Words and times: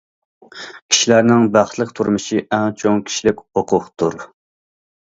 كىشىلەرنىڭ 0.93 1.45
بەختلىك 1.57 1.93
تۇرمۇشى 2.01 2.43
ئەڭ 2.59 2.67
چوڭ 2.81 3.07
كىشىلىك 3.11 3.47
ھوقۇقتۇر. 3.61 4.21